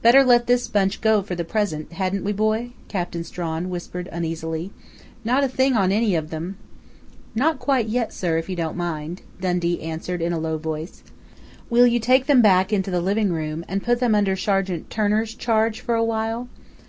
[0.00, 4.70] "Better let this bunch go for the present, hadn't we, boy?" Captain Strawn whispered uneasily.
[5.24, 6.56] "Not a thing on any of them"
[7.34, 11.02] "Not quite yet, sir, if you don't mind," Dundee answered in a low voice.
[11.68, 15.34] "Will you take them back into the living room and put them under Sergeant Turner's
[15.34, 16.48] charge for a while?